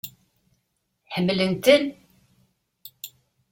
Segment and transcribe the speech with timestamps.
[1.13, 1.85] Ḥemmlent-ten?